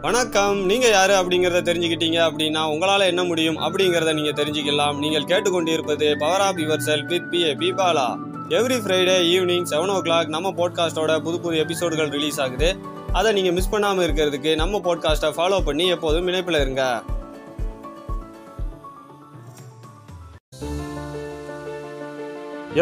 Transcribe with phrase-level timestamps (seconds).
[0.00, 0.64] வணக்கம்.
[0.64, 4.98] நீங்க யாரு அப்படிங்கறத தெரிஞ்சுக்கிட்டீங்க அப்படின்னா உங்களால என்ன முடியும் அப்படிங்கறத நீங்க தெரிஞ்சுக்கலாம்.
[4.98, 8.04] நீங்கள் கேட்டுக்கொண்டிருப்பது power of yourself with பி பி பீபாலா
[8.48, 12.76] every Friday evening seven o'clock நம்ம பாட்காஸ்டோட புது புது எபிசோடுகள் ரிலீஸ் ஆகுது.
[13.12, 17.02] அதை நீங்க மிஸ் பண்ணாம இருக்கிறதுக்கு நம்ம பாட்காஸ்ட்டை ஃபாலோ பண்ணி எப்போதும் இணைப்பில் இருங்க.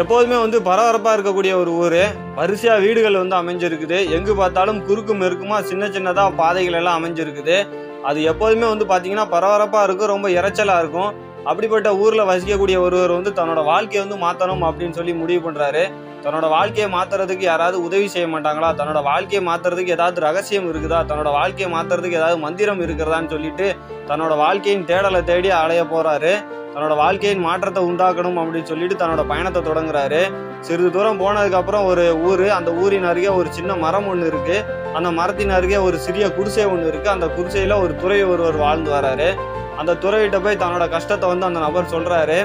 [0.01, 2.01] எப்போதுமே வந்து பரபரப்பாக இருக்கக்கூடிய ஒரு ஊர்.
[2.39, 3.97] வரிசையாக வீடுகள் வந்து அமைஞ்சிருக்குது.
[4.15, 7.55] எங்கு பார்த்தாலும் குறுக்கும் மெருக்குமா சின்ன சின்னதாக பாதைகள் எல்லாம் அமைஞ்சிருக்குது.
[8.09, 11.13] அது எப்போதுமே வந்து பார்த்தீங்கன்னா பரபரப்பாக இருக்கும் ரொம்ப இறைச்சலாக இருக்கும்.
[11.49, 15.83] அப்படிப்பட்ட ஊரில் வசிக்கக்கூடிய ஒருவர் வந்து தன்னோட வாழ்க்கையை வந்து மாற்றணும் அப்படின்னு சொல்லி முடிவு பண்ணுறாரு
[16.25, 18.69] தன்னோட வாழ்க்கையை மாற்றுறதுக்கு யாராவது உதவி செய்ய மாட்டாங்களா?
[18.79, 20.99] தன்னோட வாழ்க்கையை மாற்றுறதுக்கு ஏதாவது ரகசியம் இருக்குதா?
[21.09, 23.67] தன்னோட வாழ்க்கையை மாற்றுறதுக்கு ஏதாவது மந்திரம் இருக்கிறதான்னு சொல்லிட்டு
[24.11, 26.33] தன்னோட வாழ்க்கையின் தேடலை தேடி அலைய போகிறாரு
[26.77, 30.19] தன்னோட வாழ்க்கையின் மாற்றத்தை உண்டாக்கணும் அப்படின்னு சொல்லிட்டு தன்னோட பயணத்தை தொடங்குறாரு.
[30.65, 34.57] சிறிது தூரம் போனதுக்கப்புறம் ஒரு ஊர் அந்த ஊரின் அருகே ஒரு சின்ன மரம் ஒன்று இருக்கு.
[34.97, 37.09] அந்த மரத்தின் அருகே ஒரு சிறிய குடிசை ஒன்று இருக்கு.
[37.15, 39.29] அந்த குடிசையில ஒரு துறை ஒருவர் வாழ்ந்து வராரு.
[39.79, 42.37] அந்த துறையிட்ட போய் தன்னோட கஷ்டத்தை வந்து அந்த நபர் சொல்றாரு.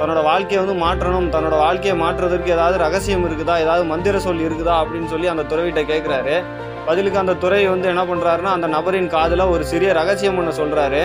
[0.00, 5.10] தன்னோட வாழ்க்கையை வந்து மாற்றணும் தன்னோட வாழ்க்கையை மாற்றுறதுக்கு ஏதாவது ரகசியம் இருக்குதா ஏதாவது மந்திர சொல் இருக்குதா அப்படின்னு
[5.14, 6.36] சொல்லி அந்த துறவிட்ட கேட்குறாரு
[6.86, 11.02] பதிலுக்கு அந்த துறை வந்து என்ன பண்ணுறாருன்னா அந்த நபரின் காதில் ஒரு சிறிய ரகசியம் ஒன்று சொல்கிறாரு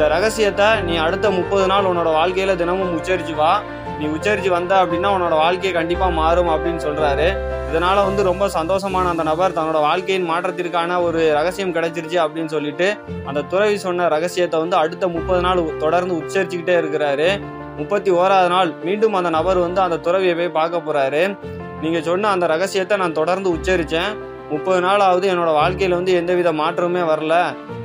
[0.00, 3.50] இந்த ரகசியத்தை நீ அடுத்த முப்பது நாள் உன்னோட வாழ்க்கையில தினமும் உச்சரிச்சு வா.
[3.98, 7.26] நீ உச்சரிச்சு வந்த அப்படின்னா உன்னோட வாழ்க்கையை கண்டிப்பா மாறும் அப்படின்னு சொல்றாரு.
[7.70, 12.88] இதனால வந்து ரொம்ப சந்தோஷமான அந்த நபர் தன்னோட வாழ்க்கையின் மாற்றத்திற்கான ஒரு ரகசியம் கிடைச்சிருச்சு அப்படின்னு சொல்லிட்டு
[13.26, 17.28] அந்த துறவி சொன்ன ரகசியத்தை வந்து அடுத்த முப்பது நாள் தொடர்ந்து உச்சரிச்சுக்கிட்டே இருக்கிறாரு.
[17.76, 21.38] முப்பத்தி ஓராவது நாள் மீண்டும் அந்த நபர் வந்து அந்த துறவியை போய் பார்க்க போறாரு.
[21.80, 24.10] நீங்க சொன்ன அந்த ரகசியத்தை நான் தொடர்ந்து உச்சரிச்சேன்.
[24.50, 27.34] முப்பது நாள் ஆகுது என்னோட வாழ்க்கையில் வந்து எந்தவித மாற்றமுமே வரல.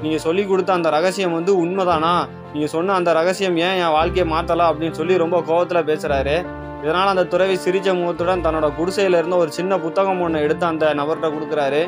[0.04, 2.14] நீங்கள் சொல்லி கொடுத்த அந்த ரகசியம் வந்து உண்மைதானா?
[2.54, 6.36] நீங்கள் சொன்ன அந்த ரகசியம் ஏன் என் வாழ்க்கையை மாற்றலாம் அப்படின்னு சொல்லி ரொம்ப கோபத்தில் பேசுகிறாரு
[6.84, 11.30] இதனால் அந்த துறவி சிரிச்ச முகத்துடன் தன்னோட குடிசையில் இருந்து ஒரு சின்ன புத்தகம் ஒன்று எடுத்து அந்த நபர்கிட்ட
[11.36, 11.82] கொடுக்குறாரு.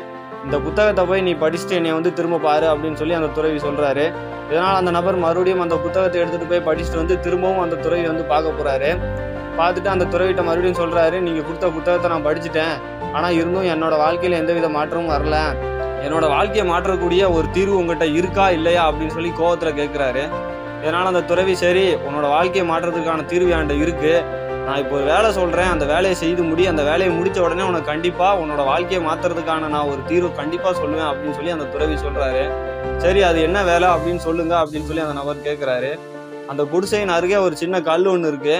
[0.46, 4.04] இந்த புத்தகத்தை போய் நீ படிச்சுட்டு என்னை வந்து திரும்ப பாரு அப்படின்னு சொல்லி அந்த துறவி சொல்கிறாரு
[4.50, 8.58] இதனால் அந்த நபர் மறுபடியும் அந்த புத்தகத்தை எடுத்துகிட்டு போய் படிச்சுட்டு வந்து திரும்பவும் அந்த துறவி வந்து பார்க்க
[8.58, 8.90] போகிறாரு
[9.60, 12.74] பார்த்துட்டு அந்த துறவிட்ட மறுபடியும் சொல்கிறாரு நீங்கள் கொடுத்த புத்தகத்தை நான் படிச்சுட்டேன்.
[13.16, 15.36] ஆனால் இருந்தும் என்னோட வாழ்க்கையில் எந்தவித மாற்றமும் வரல.
[16.06, 18.82] என்னோட வாழ்க்கையை மாற்றக்கூடிய ஒரு தீர்வு உங்ககிட்ட இருக்கா இல்லையா?
[18.88, 20.24] அப்படின்னு சொல்லி கோவத்தில் கேட்குறாரு
[20.82, 24.12] இதனால் அந்த துறவி சரி உன்னோட வாழ்க்கையை மாற்றத்துக்கான தீர்வு என்கிட்ட இருக்குது
[24.66, 26.64] நான் இப்போ ஒரு வேலை சொல்கிறேன் அந்த வேலையை செய்து முடி.
[26.72, 31.36] அந்த வேலையை முடித்த உடனே உனக்கு கண்டிப்பாக உன்னோட வாழ்க்கையை மாற்றுறதுக்கான நான் ஒரு தீர்வு கண்டிப்பாக சொல்லுவேன் அப்படின்னு
[31.38, 32.42] சொல்லி அந்த துறவி சொல்கிறாரு
[33.04, 33.88] சரி அது என்ன வேலை?
[33.94, 35.90] அப்படின்னு சொல்லுங்க அப்படின்னு சொல்லி அந்த நபர் கேட்குறாரு
[36.52, 38.58] அந்த குடிசையின் அருகே ஒரு சின்ன கல் ஒன்று இருக்குது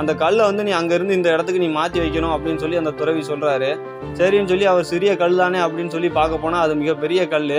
[0.00, 3.70] அந்த கல்லை வந்து நீ அங்கேருந்து இந்த இடத்துக்கு நீ மாற்றி வைக்கணும் அப்படின்னு சொல்லி அந்த துறவி சொல்கிறாரு
[4.18, 7.54] சரின்னு சொல்லி அவர் சிறிய கல் தானே அப்படின்னு சொல்லி பார்க்க போனால் அது மிகப்பெரிய கல்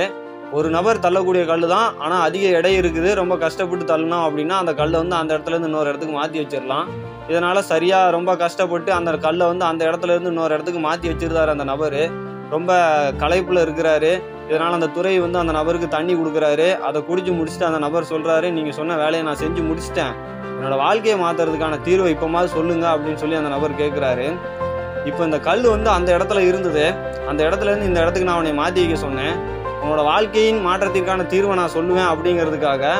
[0.57, 1.89] ஒரு நபர் தள்ளக்கூடிய கல் தான்.
[2.03, 3.09] ஆனால் அதிக எடை இருக்குது.
[3.19, 6.87] ரொம்ப கஷ்டப்பட்டு தள்ளணும் அப்படின்னா அந்த கல்லை வந்து அந்த இடத்துலேருந்து இன்னொரு இடத்துக்கு மாற்றி வச்சிடலாம்.
[7.31, 11.67] இதனால் சரியாக ரொம்ப கஷ்டப்பட்டு அந்த கல்லை வந்து அந்த இடத்துல இருந்து இன்னொரு இடத்துக்கு மாற்றி வச்சிருந்தாரு அந்த
[11.71, 11.97] நபர்.
[12.55, 12.71] ரொம்ப
[13.21, 14.11] களைப்பில் இருக்கிறாரு.
[14.49, 16.67] இதனால் அந்த துறை வந்து அந்த நபருக்கு தண்ணி கொடுக்குறாரு.
[16.87, 20.13] அதை குடிச்சு முடிச்சுட்டு அந்த நபர் சொல்கிறாரு நீங்கள் சொன்ன வேலையை நான் செஞ்சு முடிச்சிட்டேன்.
[20.61, 24.25] என்னோட வாழ்க்கையை மாற்றுறதுக்கான தீர்வை இப்போமாவது சொல்லுங்க அப்படின்னு சொல்லி அந்த நபர் கேட்குறாரு
[25.09, 26.83] இப்போ இந்த கல் வந்து அந்த இடத்துல இருந்தது.
[27.29, 29.35] அந்த இடத்துல இருந்து இந்த இடத்துக்கு நான் உன்னை மாற்றி வைக்க சொன்னேன்.
[29.83, 32.91] உன்னோட வாழ்க்கையின் மாற்றத்திற்கான தீர்வை நான் சொல்லுவேன் அப்படிங்கிறதுக்காக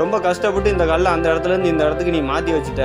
[0.00, 2.84] ரொம்ப கஷ்டப்பட்டு இந்த கல்லை அந்த இடத்துல இருந்து இந்த இடத்துக்கு நீ மாற்றி வச்சுட்ட.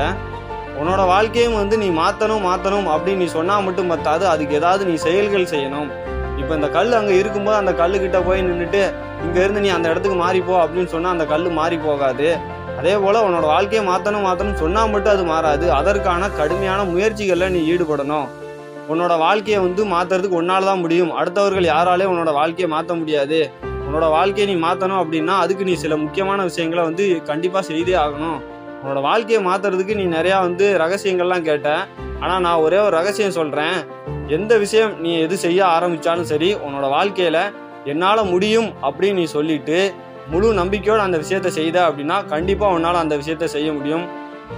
[0.80, 4.26] உன்னோட வாழ்க்கையும் வந்து நீ மாற்றணும் மாற்றணும் அப்படின்னு நீ சொன்னால் மட்டும் பத்தாது.
[4.34, 5.92] அதுக்கு ஏதாவது நீ செயல்கள் செய்யணும்.
[6.42, 8.84] இப்போ இந்த கல் அங்கே இருக்கும்போது அந்த கல்லுக்கிட்ட போய் நின்றுட்டு
[9.26, 12.30] இங்கேருந்து நீ அந்த இடத்துக்கு மாறிப்போ அப்படின்னு சொன்னால் அந்த கல் மாறி போகாது
[12.78, 15.66] அதே போல் உன்னோட வாழ்க்கையை மாற்றணும் மாற்றணும் சொன்னால் மட்டும் அது மாறாது.
[15.80, 18.28] அதற்கான கடுமையான முயற்சிகளில் நீ ஈடுபடணும்.
[18.92, 21.12] உன்னோட வாழ்க்கையை வந்து மாற்றுறதுக்கு உன்னால் தான் முடியும்.
[21.20, 23.40] அடுத்தவர்கள் யாராலே உன்னோட வாழ்க்கையை மாற்ற முடியாது.
[23.86, 28.40] உன்னோட வாழ்க்கையை நீ மாற்றணும் அப்படின்னா அதுக்கு நீ சில முக்கியமான விஷயங்களை வந்து கண்டிப்பாக செய்தே ஆகணும்.
[28.82, 31.84] உன்னோட வாழ்க்கையை மாற்றுறதுக்கு நீ நிறையா வந்து ரகசியங்கள்லாம் கேட்டேன்
[32.24, 33.78] ஆனால் நான் ஒரே ஒரு ரகசியம் சொல்கிறேன்
[34.38, 37.44] எந்த விஷயம் நீ எது செய்ய ஆரம்பித்தாலும் சரி உன்னோட வாழ்க்கையில்
[37.92, 39.80] என்னால் முடியும் அப்படின்னு நீ சொல்லிட்டு
[40.32, 44.06] முழு நம்பிக்கையோடு அந்த விஷயத்த செய்த அப்படின்னா கண்டிப்பாக உன்னால் அந்த விஷயத்த செய்ய முடியும்.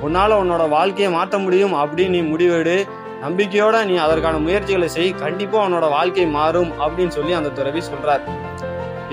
[0.06, 2.76] உன்னால் உன்னோட வாழ்க்கையை மாற்ற முடியும் அப்படின்னு நீ முடிவெடு.
[3.24, 5.09] நம்பிக்கையோட நீ அதற்கான முயற்சிகளை செய்.
[5.24, 8.25] கண்டிப்பாக உன்னோட வாழ்க்கை மாறும் அப்படின்னு சொல்லி அந்த துறவி சொல்கிறார்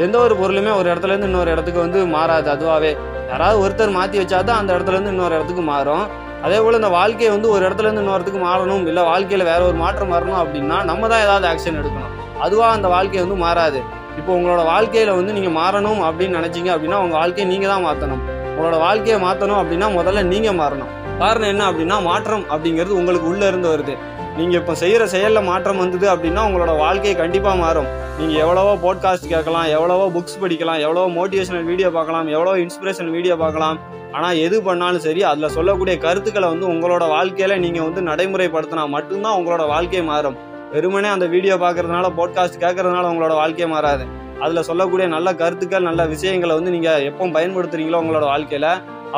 [0.04, 2.48] எந்த ஒரு பொருளுமே ஒரு இடத்துலேருந்து இன்னொரு இடத்துக்கு வந்து மாறாது.
[2.54, 2.92] அதுவாகவே
[3.30, 6.04] யாராவது ஒருத்தர் மாத்தி வச்சாதான் அந்த இடத்துலேருந்து இன்னொரு இடத்துக்கு மாறும்.
[6.46, 9.76] அதே போல் இந்த வாழ்க்கையை வந்து ஒரு இடத்துல இருந்து இன்னொரு இடத்துக்கு மாறணும் இல்லை வாழ்க்கையில் வேற ஒரு
[9.84, 12.14] மாற்றம் வரணும் அப்படின்னா நம்ம தான் ஏதாவது ஆக்ஷன் எடுக்கணும்.
[12.46, 13.80] அதுவாக அந்த வாழ்க்கையை வந்து மாறாது.
[14.20, 18.22] இப்போ உங்களோட வாழ்க்கையில வந்து நீங்க மாறணும் அப்படின்னு நினைச்சீங்க அப்படின்னா உங்க வாழ்க்கையை நீங்க தான் மாத்தணும்.
[18.50, 20.90] உங்களோட வாழ்க்கையை மாத்தணும் அப்படின்னா முதல்ல நீங்க மாறணும்.
[21.22, 23.94] காரணம் என்ன அப்படின்னா மாற்றம் அப்படிங்கிறது உங்களுக்கு உள்ள இருந்து வருது.
[24.38, 27.88] நீங்க இப்போ செய்யற செயல்ல மாற்றம் வந்தது அப்படின்னா உங்களோட வாழ்க்கையை கண்டிப்பா மாறும்.
[28.18, 33.78] நீங்க எவ்வளவோ போட்காஸ்ட் கேட்கலாம் எவ்வளவோ புக்ஸ் படிக்கலாம் எவ்வளவோ மோட்டிவேஷனல் வீடியோ பார்க்கலாம் எவ்வளவோ இன்ஸ்பிரேஷன் வீடியோ பார்க்கலாம்.
[34.16, 39.64] ஆனா எது பண்ணாலும் சரி அதுல சொல்லக்கூடிய கருத்துக்களை வந்து உங்களோட வாழ்க்கையில நீங்க வந்து நடைமுறைப்படுத்தினா மட்டும்தான் உங்களோட
[39.74, 40.36] வாழ்க்கையை மாறும்.
[40.74, 44.04] வெறுமனே அந்த வீடியோ பார்க்கறதுனால போட்காஸ்ட் கேட்கறதுனால உங்களோட வாழ்க்கை மாறாது.
[44.44, 48.68] அதில் சொல்லக்கூடிய நல்ல கருத்துக்கள் நல்ல விஷயங்களை வந்து நீங்கள் எப்போ பயன்படுத்துறீங்களோ உங்களோட வாழ்க்கையில்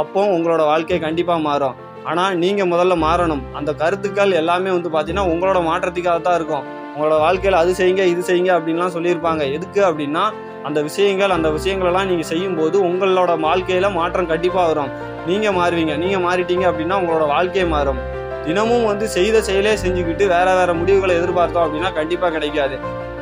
[0.00, 1.76] அப்போ உங்களோட வாழ்க்கை கண்டிப்பாக மாறும்.
[2.10, 3.42] ஆனால் நீங்கள் முதல்ல மாறணும்.
[3.58, 6.64] அந்த கருத்துக்கள் எல்லாமே வந்து பார்த்தீங்கன்னா உங்களோட மாற்றத்துக்காக தான் இருக்கும்.
[6.94, 9.44] உங்களோட வாழ்க்கையில் அது செய்யுங்க இது செய்யுங்க அப்படின்லாம் சொல்லியிருப்பாங்க.
[9.58, 10.24] எதுக்கு அப்படின்னா
[10.68, 14.92] அந்த விஷயங்கள் அந்த விஷயங்களெல்லாம் நீங்கள் செய்யும்போது உங்களோட வாழ்க்கையில் மாற்றம் கண்டிப்பாக வரும்.
[15.30, 15.96] நீங்கள் மாறுவீங்க.
[16.04, 18.02] நீங்கள் மாறிட்டீங்க அப்படின்னா உங்களோட வாழ்க்கையை மாறும்.
[18.46, 22.76] தினமும் வந்து செய்த செயலே செஞ்சுக்கிட்டு வேற வேற முடிவுகளை எதிர்பார்த்தோம் அப்படின்னா கண்டிப்பாக கிடைக்காது.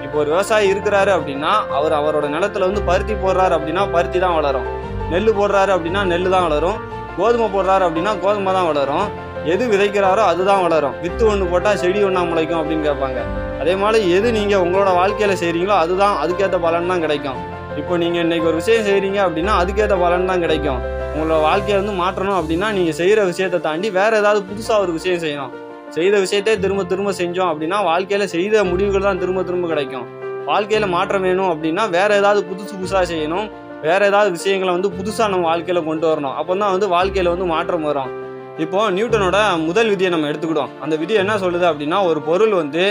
[0.05, 4.67] இப்போ ஒரு விவசாயி இருக்கிறாரு அப்படின்னா அவர் அவரோட நிலத்துல வந்து பருத்தி போடுறாரு அப்படின்னா பருத்தி தான் வளரும்.
[5.13, 6.81] நெல் போடுறாரு அப்படின்னா நெல் தான் வளரும்.
[7.19, 9.07] கோதுமை போடுறாரு அப்படின்னா கோதுமை தான் வளரும்.
[9.53, 10.97] எது விதைக்கிறாரோ அதுதான் வளரும்.
[11.05, 13.21] வித்து ஒன்று போட்டால் செடி ஒன்றா முளைக்கும் அப்படின்னு கேட்பாங்க.
[13.63, 17.39] அதே மாதிரி எது நீங்கள் உங்களோட வாழ்க்கையில் செய்கிறீங்களோ அதுதான் அதுக்கேற்ற பலன் தான் கிடைக்கும்.
[17.81, 20.81] இப்போ நீங்கள் இன்னைக்கு ஒரு விஷயம் செய்கிறீங்க அப்படின்னா அதுக்கேற்ற பலன் தான் கிடைக்கும்.
[21.15, 25.53] உங்களோட வாழ்க்கையை வந்து மாற்றணும் அப்படின்னா நீங்கள் செய்கிற விஷயத்தை தாண்டி வேறு ஏதாவது புதுசாக ஒரு விஷயம் செய்யணும்.
[25.97, 30.07] செய்த விஷயத்தே திரும்ப திரும்ப செஞ்சோம் அப்படின்னா வாழ்க்கையில் செய்த முடிவுகள் தான் திரும்ப திரும்ப கிடைக்கும்.
[30.51, 33.47] வாழ்க்கையில் மாற்றம் வேணும் அப்படின்னா வேறு ஏதாவது புதுசு புதுசாக செய்யணும்.
[33.87, 36.35] வேறு ஏதாவது விஷயங்களை வந்து புதுசாக நம்ம வாழ்க்கையில் கொண்டு வரணும்.
[36.41, 38.11] அப்போ தான் வந்து வாழ்க்கையில் வந்து மாற்றம் வரும்.
[38.61, 42.83] இப்போ நியூட்டனோட முதல் விதியை நம்ம எடுத்துக்கிட்டோம் அந்த விதி என்ன சொல்லுது அப்படின்னா ஒரு பொருள் வந்து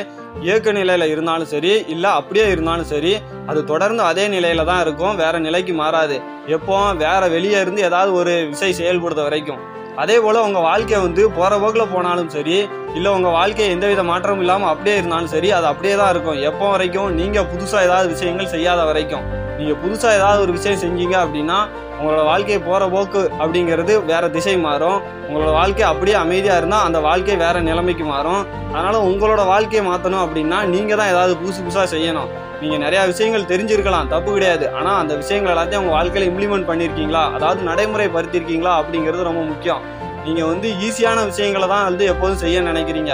[0.46, 3.12] இயக்க நிலையில இருந்தாலும் சரி இல்ல அப்படியே இருந்தாலும் சரி
[3.50, 6.18] அது தொடர்ந்து அதே நிலையில தான் இருக்கும் வேற நிலைக்கு மாறாது.
[6.56, 9.62] எப்போ வேற வெளியே இருந்து ஏதாவது ஒரு விசை செயல்படுத்த வரைக்கும்.
[9.96, 12.58] அதே போல உங்க வாழ்க்கை வந்து போற போக்கில் போனாலும் சரி
[12.96, 16.42] இல்ல உங்க வாழ்க்கை எந்தவித மாற்றமும் இல்லாம அப்படியே இருந்தாலும் சரி அது அப்படியே தான் இருக்கும்.
[16.50, 19.26] எப்போ வரைக்கும் நீங்க புதுசா ஏதாவது விஷயங்கள் செய்யாத வரைக்கும்.
[19.60, 21.60] நீங்க புதுசா ஏதாவது ஒரு விஷயம் செஞ்சீங்க அப்படின்னா
[22.02, 25.00] உங்களோட வாழ்க்கை போகிற போக்கு அப்படிங்கிறது வேற திசை மாறும்.
[25.26, 28.42] உங்களோட வாழ்க்கை அப்படியே அமைதியாக இருந்தால் அந்த வாழ்க்கை வேறு நிலைமைக்கு மாறும்.
[28.76, 32.32] அதனால் உங்களோட வாழ்க்கையை மாற்றணும் அப்படின்னா நீங்கள் தான் ஏதாவது புதுசு புதுசாக செய்யணும்.
[32.62, 34.66] நீங்கள் நிறையா விஷயங்கள் தெரிஞ்சிருக்கலாம் தப்பு கிடையாது.
[34.78, 37.24] ஆனால் அந்த விஷயங்கள் எல்லாத்தையும் உங்கள் வாழ்க்கையில் இம்ப்ளிமெண்ட் பண்ணிருக்கீங்களா?
[37.38, 39.84] அதாவது நடைமுறைப்படுத்தியிருக்கீங்களா அப்படிங்கிறது ரொம்ப முக்கியம்.
[40.26, 43.14] நீங்கள் வந்து ஈஸியான விஷயங்களை தான் வந்து எப்போதும் செய்ய நினைக்கிறீங்க.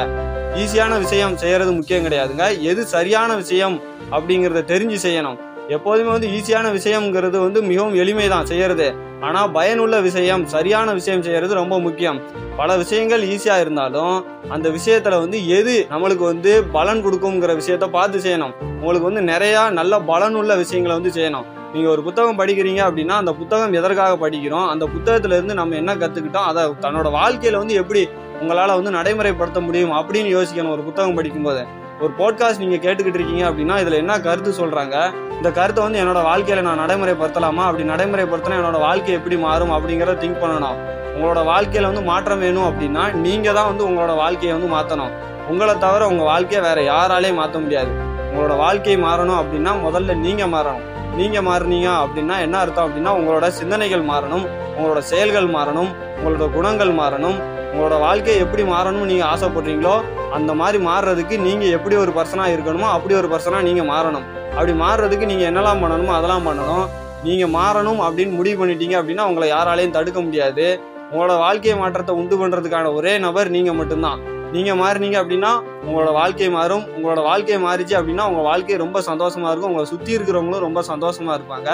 [0.63, 2.47] ஈஸியான விஷயம் செய்கிறது முக்கியம் கிடையாதுங்க.
[2.71, 3.77] எது சரியான விஷயம்
[4.15, 5.39] அப்படிங்கிறத தெரிஞ்சு செய்யணும்.
[5.75, 8.87] எப்போதுமே வந்து ஈஸியான விஷயம்ங்கிறது வந்து மிகவும் எளிமை தான் செய்யறது.
[9.27, 12.19] ஆனால் பயனுள்ள விஷயம் சரியான விஷயம் செய்யறது ரொம்ப முக்கியம்.
[12.59, 14.15] பல விஷயங்கள் ஈஸியாக இருந்தாலும்
[14.55, 18.53] அந்த விஷயத்தில் வந்து எது நம்மளுக்கு வந்து பலன் கொடுக்குங்கிற விஷயத்த பார்த்து செய்யணும்.
[18.79, 21.47] உங்களுக்கு வந்து நிறையா நல்ல பலனுள்ள விஷயங்களை வந்து செய்யணும்.
[21.73, 26.63] நீங்கள் ஒரு புத்தகம் படிக்கிறீங்க அப்படின்னா அந்த புத்தகம் எதற்காக படிக்கிறோம் அந்த புத்தகத்திலேருந்து நம்ம என்ன கற்றுக்கிட்டோம் அதை
[26.85, 28.03] தன்னோட வாழ்க்கையில் வந்து எப்படி
[28.41, 31.63] உங்களால் வந்து நடைமுறைப்படுத்த முடியும் அப்படின்னு யோசிக்கணும் ஒரு புத்தகம் படிக்கும்போது.
[32.01, 34.95] ஒரு போட்காஸ்ட் நீங்க கேட்டுக்கிட்டு இருக்கீங்க அப்படின்னா இதுல என்ன கருத்து சொல்றாங்க?
[35.31, 37.63] இந்த கருத்தை வந்து என்னோட வாழ்க்கையில நான் நடைமுறைப்படுத்தலாமா?
[37.69, 40.77] அப்படி நடைமுறைப்படுத்தினா என்னோட வாழ்க்கை எப்படி மாறும் அப்படிங்கறத திங்க் பண்ணணும்.
[41.15, 45.11] உங்களோட வாழ்க்கையில வந்து மாற்றம் வேணும் அப்படின்னா நீங்க தான் வந்து உங்களோட வாழ்க்கையை வந்து மாத்தணும்.
[45.47, 47.91] உங்களை தவிர உங்க வாழ்க்கையை வேற யாராலையும் மாற்ற முடியாது.
[48.29, 50.85] உங்களோட வாழ்க்கையை மாறணும் அப்படின்னா முதல்ல நீங்க மாறணும்.
[51.15, 54.45] நீங்க மாறுனீங்க அப்படின்னா என்ன அர்த்தம் அப்படின்னா உங்களோட சிந்தனைகள் மாறணும்
[54.77, 57.37] உங்களோட செயல்கள் மாறணும் உங்களோட குணங்கள் மாறணும்
[57.71, 59.95] உங்களோட வாழ்க்கையை எப்படி மாறணும்னு நீங்கள் ஆசைப்படுறீங்களோ
[60.37, 64.25] அந்த மாதிரி மாறுறதுக்கு நீங்கள் எப்படி ஒரு பர்சனாக இருக்கணுமோ அப்படி ஒரு பர்சனாக நீங்கள் மாறணும்.
[64.55, 66.85] அப்படி மாறுறதுக்கு நீங்கள் என்னெல்லாம் பண்ணணுமோ அதெல்லாம் பண்ணணும்.
[67.27, 70.65] நீங்கள் மாறணும் அப்படின்னு முடிவு பண்ணிட்டீங்க அப்படின்னா உங்களை யாராலையும் தடுக்க முடியாது.
[71.11, 74.19] உங்களோட வாழ்க்கை மாற்றத்தை உண்டு பண்ணுறதுக்கான ஒரே நபர் நீங்கள் மட்டும்தான்.
[74.55, 75.51] நீங்கள் மாறினீங்க அப்படின்னா
[75.85, 76.83] உங்களோட வாழ்க்கை மாறும்.
[76.95, 79.71] உங்களோட வாழ்க்கை மாறிச்சு அப்படின்னா உங்கள் வாழ்க்கை ரொம்ப சந்தோஷமாக இருக்கும்.
[79.73, 81.69] உங்களை சுற்றி இருக்கிறவங்களும் ரொம்ப சந்தோஷமாக இருப்பாங்க.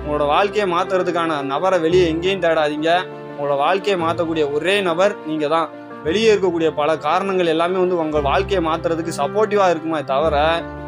[0.00, 2.90] உங்களோட வாழ்க்கையை மாற்றுறதுக்கான நபரை வெளியே எங்கேயும் தேடாதீங்க.
[3.40, 5.68] உங்களோட வாழ்க்கையை மாற்றக்கூடிய ஒரே நபர் நீங்கள் தான்
[6.06, 10.36] வெளியே இருக்கக்கூடிய பல காரணங்கள் எல்லாமே வந்து உங்கள் வாழ்க்கையை மாற்றுறதுக்கு சப்போர்ட்டிவாக இருக்குமே தவிர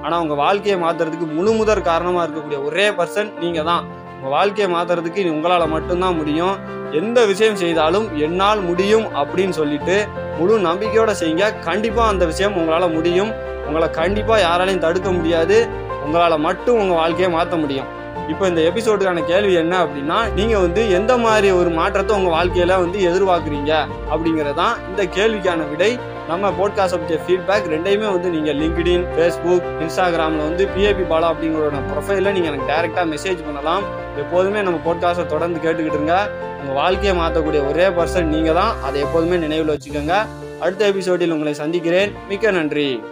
[0.04, 3.84] ஆனால் உங்கள் வாழ்க்கையை மாற்றுறதுக்கு முழு முதற் காரணமாக இருக்கக்கூடிய ஒரே பர்சன் நீங்கள் தான்
[4.16, 6.56] உங்கள் வாழ்க்கையை மாற்றுறதுக்கு உங்களால் மட்டும்தான் முடியும்.
[7.00, 9.96] எந்த விஷயம் செய்தாலும் என்னால் முடியும் அப்படின்னு சொல்லிட்டு
[10.38, 11.46] முழு நம்பிக்கையோடு செய்யுங்க.
[11.68, 13.32] கண்டிப்பாக அந்த விஷயம் உங்களால் முடியும்.
[13.66, 15.58] உங்களை கண்டிப்பாக யாராலையும் தடுக்க முடியாது.
[16.04, 17.90] உங்களால் மட்டும் உங்கள் வாழ்க்கையை மாற்ற முடியும்.
[18.28, 22.98] இப்போ இந்த எபிசோடுக்கான கேள்வி என்ன அப்படின்னா நீங்க வந்து எந்த மாதிரி ஒரு மாற்றத்தை உங்க வாழ்க்கையில வந்து
[22.98, 25.98] எதிர்பார்க்குறீங்க அப்படிங்கறதான் இந்த கேள்விக்கான விடை.
[26.28, 32.30] நம்ம போட்காஸ்ட் பற்றிய ஃபீட்பேக் ரெண்டையுமே வந்து நீங்க லிங்க்டின் ஃபேஸ்புக் இன்ஸ்டாகிராம்ல வந்து பிஏபி பாலா அப்படிங்கிற ப்ரொஃபைல
[32.30, 33.82] நீங்க எனக்கு டைரக்டா மெசேஜ் பண்ணலாம்.
[34.16, 36.30] எப்போதுமே நம்ம போட்காஸ்ட்டை தொடர்ந்து கேட்டுக்கிட்டு இருங்க.
[36.60, 40.26] உங்க வாழ்க்கையை மாற்றக்கூடிய ஒரே பர்சன் நீங்க தான் அதை எப்போதுமே நினைவில் வச்சுக்கோங்க.
[40.60, 42.14] அடுத்த எபிசோடில் உங்களை சந்திக்கிறேன்.
[42.28, 43.02] மிக்க நன்றி.